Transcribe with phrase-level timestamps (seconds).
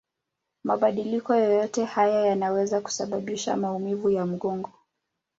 [0.63, 4.69] Mabadiliko yoyote haya yanaweza kusababisha maumivu ya mgongo.